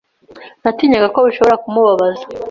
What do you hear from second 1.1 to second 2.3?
ko bishobora kumubabaza.